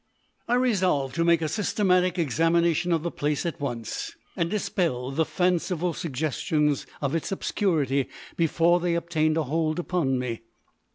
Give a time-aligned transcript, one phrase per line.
[0.47, 5.25] I resolved to make a systematic examination of the place at once, and dispel the
[5.25, 10.41] fanciful suggestions of its obscurity before they obtained a hold upon me.